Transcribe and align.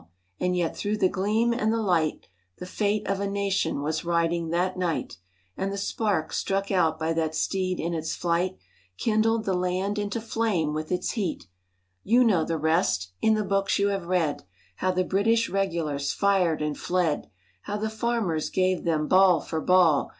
and 0.39 0.57
yet 0.57 0.75
through 0.75 0.97
the 0.97 1.07
gleam 1.07 1.53
and 1.53 1.71
the 1.71 1.79
light 1.79 2.27
The 2.57 2.65
fate 2.65 3.05
of 3.07 3.19
a 3.19 3.27
nation 3.29 3.83
was 3.83 4.03
riding 4.03 4.49
that 4.49 4.75
night; 4.75 5.17
And 5.55 5.71
the 5.71 5.77
spark 5.77 6.33
struck 6.33 6.71
out 6.71 6.97
by 6.97 7.13
that 7.13 7.35
steed 7.35 7.79
in 7.79 7.93
its 7.93 8.15
flight 8.15 8.57
Kindled 8.97 9.45
the 9.45 9.53
land 9.53 9.99
into 9.99 10.19
flame 10.19 10.73
with 10.73 10.91
its 10.91 11.11
heat.... 11.11 11.45
You 12.03 12.23
know 12.23 12.43
the 12.43 12.57
rest. 12.57 13.11
In 13.21 13.35
the 13.35 13.43
books 13.45 13.77
you 13.77 13.89
have 13.89 14.07
read 14.07 14.41
How 14.77 14.89
the 14.89 15.03
British 15.03 15.49
regulars 15.51 16.11
fired 16.11 16.63
and 16.63 16.75
fled,— 16.75 17.29
How 17.67 17.77
the 17.77 17.87
farmers 17.91 18.49
gave 18.49 18.83
them 18.85 19.07
ball 19.07 19.39
for 19.39 19.61
ball. 19.61 20.09